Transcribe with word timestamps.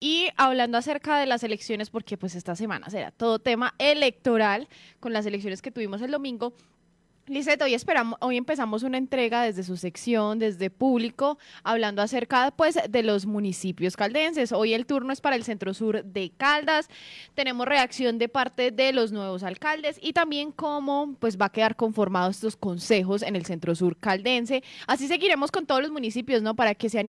Y 0.00 0.28
hablando 0.36 0.78
acerca 0.78 1.18
de 1.18 1.26
las 1.26 1.44
elecciones, 1.44 1.90
porque 1.90 2.16
pues 2.16 2.34
esta 2.34 2.56
semana 2.56 2.88
será 2.88 3.10
todo 3.10 3.38
tema 3.38 3.74
electoral 3.78 4.66
con 4.98 5.12
las 5.12 5.26
elecciones 5.26 5.60
que 5.60 5.70
tuvimos 5.70 6.00
el 6.00 6.10
domingo, 6.10 6.54
Lizeth, 7.30 7.62
hoy 7.62 7.74
esperamos, 7.74 8.18
hoy 8.22 8.36
empezamos 8.36 8.82
una 8.82 8.98
entrega 8.98 9.44
desde 9.44 9.62
su 9.62 9.76
sección, 9.76 10.40
desde 10.40 10.68
público, 10.68 11.38
hablando 11.62 12.02
acerca 12.02 12.50
pues 12.50 12.76
de 12.88 13.02
los 13.04 13.24
municipios 13.24 13.96
caldenses. 13.96 14.50
Hoy 14.50 14.74
el 14.74 14.84
turno 14.84 15.12
es 15.12 15.20
para 15.20 15.36
el 15.36 15.44
centro 15.44 15.72
sur 15.72 16.02
de 16.02 16.32
Caldas. 16.36 16.88
Tenemos 17.36 17.68
reacción 17.68 18.18
de 18.18 18.28
parte 18.28 18.72
de 18.72 18.92
los 18.92 19.12
nuevos 19.12 19.44
alcaldes 19.44 20.00
y 20.02 20.12
también 20.12 20.50
cómo 20.50 21.14
pues 21.20 21.40
va 21.40 21.46
a 21.46 21.52
quedar 21.52 21.76
conformados 21.76 22.34
estos 22.34 22.56
consejos 22.56 23.22
en 23.22 23.36
el 23.36 23.46
centro 23.46 23.76
sur 23.76 23.96
caldense. 23.96 24.64
Así 24.88 25.06
seguiremos 25.06 25.52
con 25.52 25.66
todos 25.66 25.82
los 25.82 25.92
municipios, 25.92 26.42
¿no? 26.42 26.56
Para 26.56 26.74
que 26.74 26.88
sean 26.88 27.06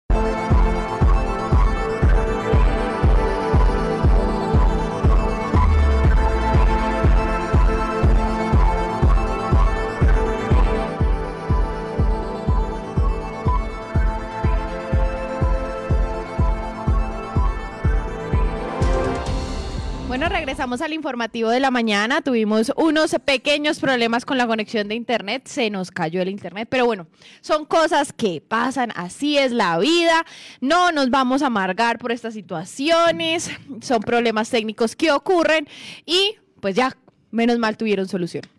Bueno, 20.10 20.28
regresamos 20.28 20.82
al 20.82 20.94
informativo 20.94 21.52
de 21.52 21.60
la 21.60 21.70
mañana. 21.70 22.22
Tuvimos 22.22 22.74
unos 22.76 23.16
pequeños 23.24 23.80
problemas 23.80 24.26
con 24.26 24.40
la 24.40 24.48
conexión 24.48 24.88
de 24.88 24.96
internet. 24.96 25.44
Se 25.46 25.70
nos 25.70 25.92
cayó 25.92 26.20
el 26.24 26.30
internet, 26.30 26.68
pero 26.68 26.88
bueno, 26.88 27.06
son 27.42 27.64
cosas 27.64 28.12
que 28.12 28.42
pasan. 28.42 28.92
Así 28.96 29.38
es 29.38 29.52
la 29.52 29.78
vida. 29.78 30.26
No 30.62 30.92
nos 30.92 31.12
vamos 31.12 31.44
a 31.44 31.46
amargar 31.46 32.00
por 32.00 32.12
estas 32.12 32.34
situaciones. 32.34 33.52
Son 33.82 34.02
problemas 34.02 34.50
técnicos 34.50 34.96
que 34.96 35.12
ocurren 35.12 35.68
y 36.08 36.38
pues 36.60 36.74
ya, 36.74 36.98
menos 37.30 37.60
mal 37.60 37.78
tuvieron 37.78 38.08
solución. 38.08 38.59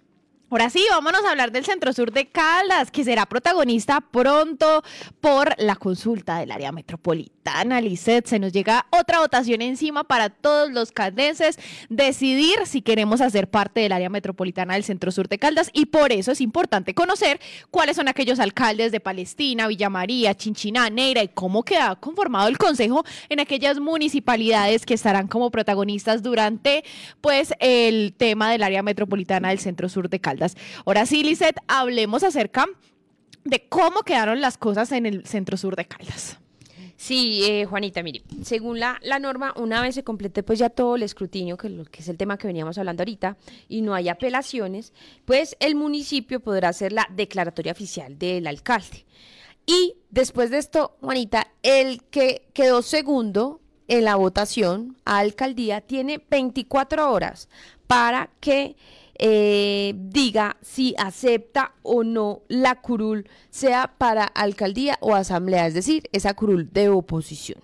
Ahora 0.53 0.69
sí, 0.69 0.85
vámonos 0.91 1.25
a 1.25 1.31
hablar 1.31 1.53
del 1.53 1.65
Centro 1.65 1.93
Sur 1.93 2.11
de 2.11 2.27
Caldas, 2.27 2.91
que 2.91 3.05
será 3.05 3.25
protagonista 3.25 4.01
pronto 4.01 4.83
por 5.21 5.55
la 5.59 5.77
consulta 5.77 6.41
del 6.41 6.51
área 6.51 6.73
metropolitana. 6.73 7.81
Lisset, 7.81 8.27
se 8.27 8.41
nos 8.41 8.53
llega 8.53 8.87
otra 8.91 9.21
votación 9.21 9.63
encima 9.63 10.03
para 10.03 10.29
todos 10.29 10.73
los 10.73 10.91
caldenses 10.91 11.57
decidir 11.89 12.67
si 12.67 12.83
queremos 12.83 13.21
hacer 13.21 13.49
parte 13.49 13.79
del 13.79 13.93
área 13.93 14.09
metropolitana 14.11 14.75
del 14.75 14.83
Centro 14.83 15.13
Sur 15.13 15.29
de 15.29 15.39
Caldas 15.39 15.71
y 15.73 15.87
por 15.87 16.11
eso 16.11 16.33
es 16.33 16.41
importante 16.41 16.95
conocer 16.95 17.41
cuáles 17.71 17.95
son 17.95 18.09
aquellos 18.09 18.41
alcaldes 18.41 18.91
de 18.91 18.99
Palestina, 18.99 19.69
Villa 19.69 19.89
María, 19.89 20.35
Chinchiná, 20.35 20.91
Neira 20.91 21.23
y 21.23 21.29
cómo 21.29 21.63
queda 21.63 21.95
conformado 21.95 22.49
el 22.49 22.59
consejo 22.59 23.05
en 23.29 23.39
aquellas 23.39 23.79
municipalidades 23.79 24.85
que 24.85 24.95
estarán 24.95 25.29
como 25.29 25.53
protagonistas 25.53 26.25
durante 26.25 26.83
pues 27.21 27.55
el 27.61 28.15
tema 28.17 28.51
del 28.51 28.65
área 28.65 28.83
metropolitana 28.83 29.51
del 29.51 29.61
Centro 29.61 29.89
Sur 29.89 30.09
de 30.09 30.19
Caldas. 30.19 30.40
Ahora 30.85 31.07
sí, 31.07 31.23
Lizeth, 31.23 31.57
hablemos 31.69 32.23
acerca 32.23 32.67
de 33.45 33.67
cómo 33.69 34.03
quedaron 34.03 34.41
las 34.41 34.59
cosas 34.59 34.93
en 34.93 35.07
el 35.07 35.27
centro 35.27 35.57
sur 35.57 35.77
de 35.77 35.87
Caldas. 35.87 36.39
Sí, 36.97 37.43
eh, 37.47 37.65
Juanita, 37.65 38.03
mire, 38.03 38.23
según 38.45 38.79
la, 38.79 38.99
la, 39.03 39.19
norma, 39.19 39.55
una 39.57 39.81
vez 39.81 39.95
se 39.95 40.05
complete 40.05 40.43
pues 40.43 40.59
ya 40.59 40.69
todo 40.69 40.97
el 40.97 41.03
escrutinio, 41.03 41.57
que, 41.57 41.85
que 41.91 42.03
es 42.03 42.09
el 42.09 42.19
tema 42.19 42.37
que 42.37 42.47
veníamos 42.47 42.77
hablando 42.77 43.01
ahorita, 43.01 43.39
y 43.69 43.81
no 43.81 43.95
hay 43.95 44.11
apelaciones, 44.11 44.93
pues 45.25 45.57
el 45.61 45.77
municipio 45.77 46.41
podrá 46.41 46.69
hacer 46.69 46.93
la 46.93 47.09
declaratoria 47.11 47.73
oficial 47.73 48.19
del 48.19 48.47
alcalde. 48.47 49.07
Y 49.65 49.95
después 50.11 50.51
de 50.51 50.59
esto, 50.59 50.99
Juanita, 51.01 51.47
el 51.63 52.03
que 52.11 52.49
quedó 52.53 52.83
segundo 52.83 53.63
en 53.89 54.05
la 54.05 54.17
votación 54.17 54.99
a 55.07 55.19
alcaldía 55.21 55.81
tiene 55.81 56.23
24 56.31 57.11
horas 57.11 57.49
para 57.87 58.31
que 58.41 58.77
eh, 59.23 59.93
diga 59.97 60.57
si 60.63 60.95
acepta 60.97 61.75
o 61.83 62.05
no 62.05 62.41
la 62.49 62.81
curul, 62.81 63.29
sea 63.51 63.95
para 63.99 64.25
alcaldía 64.25 64.97
o 65.01 65.15
asamblea, 65.15 65.67
es 65.67 65.75
decir, 65.75 66.09
esa 66.13 66.33
curul 66.33 66.71
de 66.73 66.89
oposición. 66.89 67.61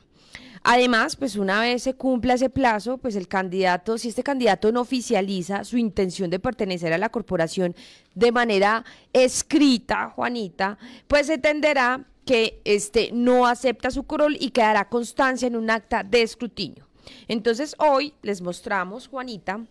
Además, 0.62 1.16
pues 1.16 1.36
una 1.36 1.60
vez 1.60 1.84
se 1.84 1.94
cumpla 1.94 2.34
ese 2.34 2.50
plazo, 2.50 2.98
pues 2.98 3.16
el 3.16 3.26
candidato, 3.26 3.96
si 3.96 4.08
este 4.08 4.22
candidato 4.22 4.70
no 4.70 4.82
oficializa 4.82 5.64
su 5.64 5.78
intención 5.78 6.28
de 6.28 6.40
pertenecer 6.40 6.92
a 6.92 6.98
la 6.98 7.08
corporación 7.08 7.74
de 8.14 8.32
manera 8.32 8.84
escrita, 9.14 10.10
Juanita, 10.10 10.76
pues 11.06 11.28
se 11.28 11.38
tenderá 11.38 12.04
que 12.26 12.60
este 12.64 13.12
no 13.14 13.46
acepta 13.46 13.90
su 13.90 14.02
curul 14.02 14.36
y 14.38 14.50
quedará 14.50 14.90
constancia 14.90 15.46
en 15.46 15.56
un 15.56 15.70
acta 15.70 16.02
de 16.02 16.20
escrutinio. 16.20 16.86
Entonces 17.28 17.74
hoy 17.78 18.12
les 18.20 18.42
mostramos, 18.42 19.08
Juanita, 19.08 19.64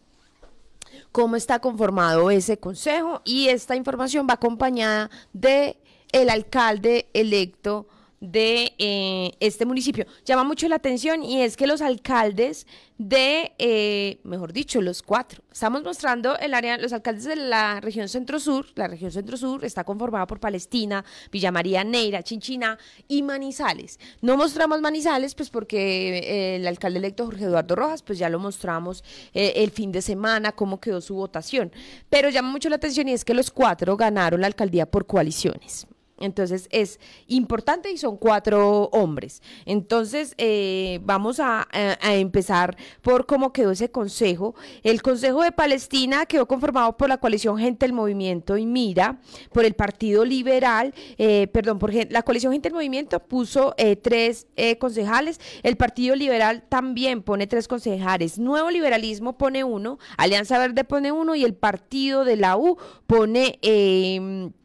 cómo 1.12 1.36
está 1.36 1.60
conformado 1.60 2.32
ese 2.32 2.58
consejo 2.58 3.22
y 3.26 3.50
esta 3.50 3.76
información 3.76 4.28
va 4.30 4.34
acompañada 4.34 5.10
de 5.34 5.78
el 6.12 6.30
alcalde 6.30 7.10
electo 7.14 7.88
de 8.20 8.74
eh, 8.78 9.32
este 9.40 9.66
municipio. 9.66 10.06
Llama 10.26 10.44
mucho 10.44 10.68
la 10.68 10.76
atención 10.76 11.24
y 11.24 11.42
es 11.42 11.58
que 11.58 11.68
los 11.68 11.82
alcaldes 11.82 12.66
de, 12.98 13.54
eh, 13.58 14.20
mejor 14.24 14.54
dicho, 14.54 14.82
los 14.82 15.02
cuatro. 15.02 15.44
Estamos 15.52 15.84
mostrando 15.84 16.38
el 16.40 16.54
área, 16.54 16.78
los 16.78 16.94
alcaldes 16.94 17.26
de 17.26 17.36
la 17.36 17.82
región 17.82 18.08
centro-sur. 18.08 18.68
La 18.76 18.88
región 18.88 19.12
centro-sur 19.12 19.66
está 19.66 19.84
conformada 19.84 20.26
por 20.28 20.40
Palestina, 20.40 21.04
Villa 21.32 21.52
María, 21.52 21.84
Neira, 21.84 22.24
Chinchina 22.24 22.78
y 23.08 23.22
Manizales. 23.22 24.00
No 24.22 24.38
mostramos 24.38 24.80
Manizales, 24.82 25.36
pues 25.36 25.50
porque 25.50 26.20
eh, 26.20 26.56
el 26.56 26.68
alcalde 26.68 27.00
electo 27.00 27.26
Jorge 27.26 27.46
Eduardo 27.46 27.76
Rojas, 27.76 28.02
pues 28.02 28.18
ya 28.18 28.30
lo 28.30 28.40
mostramos 28.40 29.04
el 29.34 29.72
fin 29.72 29.92
de 29.92 30.02
semana, 30.02 30.54
cómo 30.54 30.80
quedó 30.80 31.02
su 31.02 31.16
votación. 31.16 31.72
Pero 32.10 32.30
llama 32.30 32.50
mucho 32.50 32.70
la 32.70 32.78
atención 32.78 33.10
y 33.10 33.14
es 33.14 33.26
que 33.26 33.34
los 33.34 33.52
cuatro 33.52 33.98
ganaron 33.98 34.42
la 34.42 34.48
alcaldía 34.48 34.86
por 34.86 35.06
coaliciones. 35.06 35.88
Entonces 36.18 36.70
es 36.72 37.00
importante 37.28 37.92
y 37.92 37.98
son 37.98 38.16
cuatro 38.16 38.86
hombres. 38.94 39.42
Entonces 39.66 40.34
eh, 40.38 41.00
vamos 41.04 41.40
a, 41.40 41.68
empezar 42.04 42.78
por 43.02 43.26
cómo 43.26 43.52
quedó 43.52 43.72
ese 43.72 43.92
consejo. 43.92 44.56
El 44.84 45.02
Consejo 45.02 45.44
de 45.44 45.52
Palestina 45.52 46.26
quedó 46.26 46.48
conformado 46.48 46.96
por 46.96 47.10
la 47.10 47.18
coalición 47.18 47.58
Gente 47.58 47.86
del 47.86 47.94
Movimiento 47.94 48.58
y 48.58 48.66
Mira, 48.66 49.20
por 49.52 49.66
el 49.66 49.74
Partido 49.74 50.24
Liberal, 50.24 50.94
eh, 51.18 51.48
perdón, 51.48 51.80
por 51.80 51.94
la 51.94 52.24
coalición 52.24 52.54
Gente 52.54 52.70
del 52.70 52.76
Movimiento 52.76 53.20
puso 53.20 53.74
eh, 53.78 53.96
tres 53.96 54.48
concejales. 54.80 55.40
El 55.64 55.76
Partido 55.76 56.16
Liberal 56.16 56.64
también 56.70 57.24
pone 57.24 57.48
tres 57.48 57.68
concejales. 57.68 58.40
Nuevo 58.40 58.72
Liberalismo 58.72 59.38
pone 59.38 59.64
uno, 59.64 60.00
Alianza 60.18 60.58
Verde 60.60 60.84
pone 60.86 61.12
uno 61.12 61.36
y 61.36 61.44
el 61.44 61.56
Partido 61.56 62.24
de 62.24 62.38
la 62.38 62.58
U 62.58 62.78
pone 63.08 63.60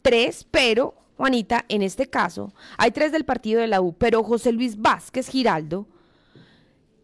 tres, 0.02 0.46
pero 0.50 0.94
Juanita, 1.20 1.66
en 1.68 1.82
este 1.82 2.08
caso, 2.08 2.54
hay 2.78 2.92
tres 2.92 3.12
del 3.12 3.26
partido 3.26 3.60
de 3.60 3.66
la 3.66 3.82
U, 3.82 3.92
pero 3.92 4.24
José 4.24 4.52
Luis 4.52 4.80
Vázquez 4.80 5.28
Giraldo, 5.28 5.86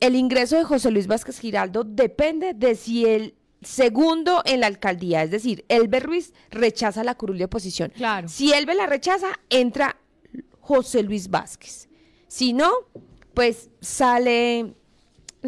el 0.01 0.15
ingreso 0.15 0.57
de 0.57 0.65
José 0.65 0.91
Luis 0.91 1.07
Vázquez 1.07 1.39
Giraldo 1.39 1.85
depende 1.85 2.55
de 2.55 2.77
si 2.77 3.05
el 3.05 3.35
segundo 3.61 4.41
en 4.47 4.61
la 4.61 4.69
alcaldía, 4.69 5.23
es 5.23 5.31
decir, 5.31 5.67
Elber 5.69 6.03
Ruiz 6.03 6.33
rechaza 6.51 7.05
la 7.05 7.15
curul 7.15 7.37
de 7.37 7.45
oposición. 7.45 7.93
Claro. 7.95 8.27
Si 8.27 8.55
Elber 8.55 8.77
la 8.77 8.87
rechaza, 8.87 9.27
entra 9.51 9.99
José 10.61 11.03
Luis 11.03 11.29
Vázquez. 11.29 11.91
Si 12.27 12.55
no, 12.55 12.73
pues 13.35 13.69
sale 13.83 14.77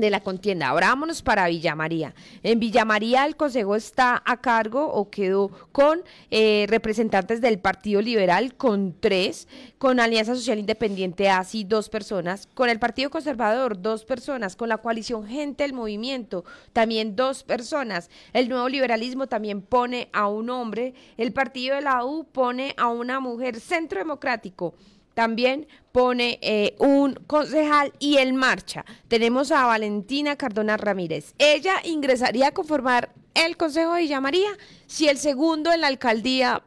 de 0.00 0.10
la 0.10 0.20
contienda. 0.20 0.68
Ahora 0.68 0.88
vámonos 0.88 1.22
para 1.22 1.48
Villa 1.48 1.74
María. 1.74 2.14
En 2.42 2.60
Villa 2.60 2.84
María 2.84 3.26
el 3.26 3.36
Consejo 3.36 3.76
está 3.76 4.22
a 4.24 4.40
cargo 4.40 4.92
o 4.92 5.10
quedó 5.10 5.50
con 5.72 6.02
eh, 6.30 6.66
representantes 6.68 7.40
del 7.40 7.58
Partido 7.58 8.00
Liberal 8.00 8.54
con 8.54 8.94
tres, 8.98 9.48
con 9.78 10.00
Alianza 10.00 10.34
Social 10.34 10.58
Independiente 10.58 11.28
ASI 11.28 11.64
dos 11.64 11.88
personas, 11.88 12.48
con 12.54 12.68
el 12.68 12.78
Partido 12.78 13.10
Conservador 13.10 13.80
dos 13.80 14.04
personas, 14.04 14.56
con 14.56 14.68
la 14.68 14.78
coalición 14.78 15.26
Gente 15.26 15.64
del 15.64 15.72
Movimiento 15.72 16.44
también 16.72 17.16
dos 17.16 17.42
personas. 17.42 18.10
El 18.32 18.48
Nuevo 18.48 18.68
Liberalismo 18.68 19.26
también 19.26 19.62
pone 19.62 20.08
a 20.12 20.28
un 20.28 20.50
hombre, 20.50 20.94
el 21.16 21.32
Partido 21.32 21.76
de 21.76 21.82
la 21.82 22.04
U 22.04 22.24
pone 22.24 22.74
a 22.76 22.88
una 22.88 23.20
mujer, 23.20 23.60
Centro 23.60 23.98
Democrático 23.98 24.74
también 25.18 25.66
pone 25.90 26.38
eh, 26.42 26.76
un 26.78 27.14
concejal 27.26 27.92
y 27.98 28.18
en 28.18 28.36
marcha 28.36 28.84
tenemos 29.08 29.50
a 29.50 29.66
Valentina 29.66 30.36
Cardona 30.36 30.76
Ramírez. 30.76 31.34
Ella 31.38 31.74
ingresaría 31.82 32.46
a 32.46 32.52
conformar 32.52 33.12
el 33.34 33.56
Consejo 33.56 33.94
de 33.94 34.06
llamaría 34.06 34.48
si 34.86 35.08
el 35.08 35.18
segundo 35.18 35.72
en 35.72 35.80
la 35.80 35.88
alcaldía, 35.88 36.62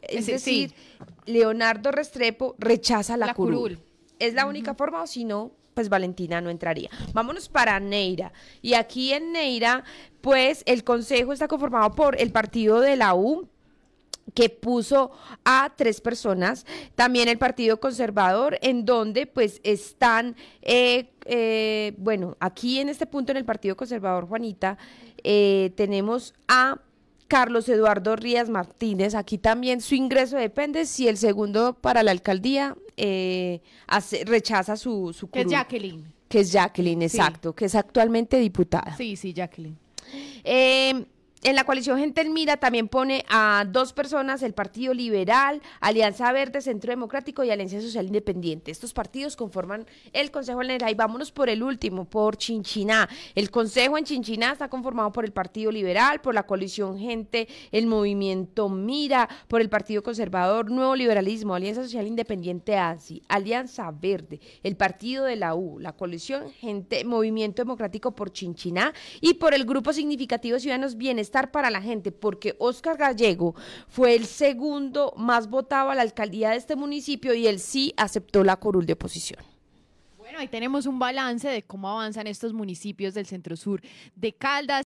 es 0.00 0.26
decir, 0.26 0.74
Leonardo 1.24 1.90
Restrepo, 1.90 2.54
rechaza 2.60 3.16
la, 3.16 3.34
curul. 3.34 3.80
Es 4.20 4.34
la 4.34 4.46
única 4.46 4.74
forma 4.74 5.02
o 5.02 5.08
si 5.08 5.24
no, 5.24 5.50
pues 5.74 5.88
Valentina 5.88 6.40
no 6.40 6.50
entraría. 6.50 6.90
Vámonos 7.14 7.48
para 7.48 7.80
Neira. 7.80 8.32
Y 8.62 8.74
aquí 8.74 9.12
en 9.12 9.32
Neira, 9.32 9.82
pues 10.20 10.62
el 10.66 10.84
consejo 10.84 11.32
está 11.32 11.48
conformado 11.48 11.96
por 11.96 12.20
el 12.20 12.30
partido 12.30 12.80
de 12.80 12.94
la 12.94 13.16
U, 13.16 13.48
que 14.34 14.50
puso 14.50 15.12
a 15.44 15.72
tres 15.76 16.00
personas, 16.00 16.66
también 16.94 17.28
el 17.28 17.38
Partido 17.38 17.80
Conservador, 17.80 18.58
en 18.60 18.84
donde 18.84 19.26
pues 19.26 19.60
están, 19.62 20.36
eh, 20.62 21.10
eh, 21.24 21.94
bueno, 21.98 22.36
aquí 22.40 22.80
en 22.80 22.88
este 22.88 23.06
punto 23.06 23.32
en 23.32 23.38
el 23.38 23.44
Partido 23.44 23.76
Conservador, 23.76 24.26
Juanita, 24.26 24.78
eh, 25.22 25.72
tenemos 25.76 26.34
a 26.48 26.80
Carlos 27.28 27.68
Eduardo 27.68 28.14
Rías 28.14 28.48
Martínez, 28.48 29.14
aquí 29.14 29.38
también 29.38 29.80
su 29.80 29.94
ingreso 29.94 30.36
depende 30.36 30.86
si 30.86 31.08
el 31.08 31.16
segundo 31.16 31.74
para 31.74 32.02
la 32.02 32.12
alcaldía 32.12 32.76
rechaza 34.26 34.76
su, 34.76 35.12
su 35.12 35.28
Que 35.28 35.40
es 35.42 35.50
Jacqueline. 35.50 36.12
Que 36.28 36.40
es 36.40 36.52
Jacqueline, 36.52 37.02
exacto, 37.02 37.54
que 37.54 37.64
es 37.64 37.74
actualmente 37.74 38.38
diputada. 38.38 38.96
Sí, 38.96 39.16
sí, 39.16 39.32
Jacqueline. 39.32 39.76
Eh, 40.44 41.06
en 41.42 41.54
la 41.54 41.64
coalición 41.64 41.98
Gente 41.98 42.22
en 42.22 42.32
Mira 42.32 42.56
también 42.56 42.88
pone 42.88 43.24
a 43.28 43.64
dos 43.68 43.92
personas, 43.92 44.42
el 44.42 44.54
Partido 44.54 44.94
Liberal, 44.94 45.60
Alianza 45.80 46.32
Verde, 46.32 46.60
Centro 46.60 46.90
Democrático 46.90 47.44
y 47.44 47.50
Alianza 47.50 47.80
Social 47.80 48.06
Independiente. 48.06 48.70
Estos 48.70 48.92
partidos 48.92 49.36
conforman 49.36 49.86
el 50.12 50.30
Consejo 50.30 50.60
General. 50.60 50.90
Y 50.90 50.94
vámonos 50.94 51.30
por 51.30 51.48
el 51.48 51.62
último, 51.62 52.04
por 52.04 52.36
Chinchiná. 52.36 53.08
El 53.34 53.50
Consejo 53.50 53.98
en 53.98 54.04
Chinchiná 54.04 54.52
está 54.52 54.68
conformado 54.68 55.12
por 55.12 55.24
el 55.24 55.32
Partido 55.32 55.70
Liberal, 55.70 56.20
por 56.20 56.34
la 56.34 56.44
coalición 56.44 56.98
Gente, 56.98 57.48
el 57.70 57.86
Movimiento 57.86 58.68
Mira, 58.68 59.28
por 59.46 59.60
el 59.60 59.68
Partido 59.68 60.02
Conservador, 60.02 60.70
Nuevo 60.70 60.96
Liberalismo, 60.96 61.54
Alianza 61.54 61.82
Social 61.82 62.06
Independiente 62.06 62.76
ANSI, 62.76 63.22
Alianza 63.28 63.90
Verde, 63.90 64.40
el 64.62 64.76
Partido 64.76 65.24
de 65.24 65.36
la 65.36 65.54
U, 65.54 65.78
la 65.78 65.92
coalición 65.92 66.50
Gente, 66.50 67.04
Movimiento 67.04 67.62
Democrático 67.62 68.14
por 68.14 68.32
Chinchiná 68.32 68.92
y 69.20 69.34
por 69.34 69.54
el 69.54 69.64
Grupo 69.64 69.92
Significativo 69.92 70.58
Ciudadanos 70.58 70.96
Bienestar 71.26 71.50
para 71.50 71.70
la 71.70 71.82
gente, 71.82 72.12
porque 72.12 72.54
Oscar 72.60 72.96
Gallego 72.96 73.56
fue 73.88 74.14
el 74.14 74.26
segundo 74.26 75.12
más 75.16 75.50
votado 75.50 75.90
a 75.90 75.94
la 75.96 76.02
alcaldía 76.02 76.50
de 76.50 76.56
este 76.56 76.76
municipio 76.76 77.34
y 77.34 77.48
él 77.48 77.58
sí 77.58 77.92
aceptó 77.96 78.44
la 78.44 78.54
curul 78.54 78.86
de 78.86 78.92
oposición. 78.92 79.40
Bueno, 80.16 80.38
ahí 80.40 80.48
tenemos 80.48 80.86
un 80.86 80.98
balance 80.98 81.48
de 81.48 81.62
cómo 81.62 81.88
avanzan 81.88 82.26
estos 82.26 82.52
municipios 82.52 83.14
del 83.14 83.26
centro 83.26 83.56
sur 83.56 83.80
de 84.14 84.32
Caldas. 84.32 84.74